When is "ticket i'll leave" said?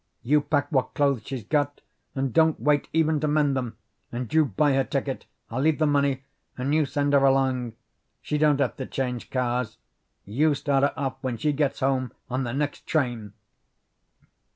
4.83-5.77